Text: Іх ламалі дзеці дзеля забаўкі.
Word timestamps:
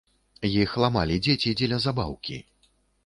Іх 0.61 0.71
ламалі 0.83 1.19
дзеці 1.27 1.53
дзеля 1.59 1.77
забаўкі. 1.85 2.43